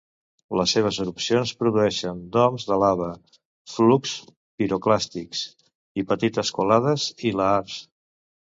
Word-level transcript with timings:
Les 0.59 0.71
seves 0.75 0.95
erupcions 1.03 1.51
produeixen 1.59 2.23
doms 2.37 2.65
de 2.69 2.79
lava, 2.85 3.11
flux 3.75 4.15
piroclàstic 4.63 5.39
i 6.05 6.09
petites 6.15 6.53
colades 6.59 7.09
i 7.33 7.37
lahars. 7.41 7.81